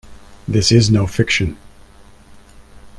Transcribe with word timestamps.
This 0.47 0.71
is 0.71 0.89
no 0.89 1.05
fiction. 1.05 1.59